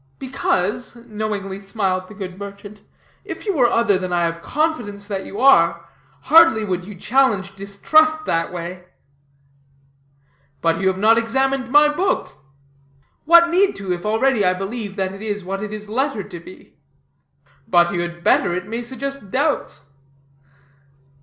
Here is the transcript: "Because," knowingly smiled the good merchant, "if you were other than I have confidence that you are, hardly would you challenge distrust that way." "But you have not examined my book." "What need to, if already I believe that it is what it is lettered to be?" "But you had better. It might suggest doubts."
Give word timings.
"Because," 0.17 0.95
knowingly 0.95 1.59
smiled 1.59 2.07
the 2.07 2.15
good 2.15 2.39
merchant, 2.39 2.81
"if 3.23 3.45
you 3.45 3.53
were 3.53 3.69
other 3.69 3.99
than 3.99 4.11
I 4.11 4.23
have 4.23 4.41
confidence 4.41 5.05
that 5.05 5.27
you 5.27 5.39
are, 5.39 5.87
hardly 6.21 6.65
would 6.65 6.85
you 6.85 6.95
challenge 6.95 7.53
distrust 7.55 8.25
that 8.25 8.51
way." 8.51 8.85
"But 10.59 10.81
you 10.81 10.87
have 10.87 10.97
not 10.97 11.19
examined 11.19 11.69
my 11.69 11.87
book." 11.87 12.37
"What 13.25 13.51
need 13.51 13.75
to, 13.75 13.93
if 13.93 14.03
already 14.03 14.43
I 14.43 14.55
believe 14.55 14.95
that 14.95 15.13
it 15.13 15.21
is 15.21 15.43
what 15.43 15.61
it 15.61 15.71
is 15.71 15.87
lettered 15.87 16.31
to 16.31 16.39
be?" 16.39 16.73
"But 17.67 17.93
you 17.93 18.01
had 18.01 18.23
better. 18.23 18.55
It 18.55 18.67
might 18.67 18.81
suggest 18.85 19.29
doubts." 19.29 19.81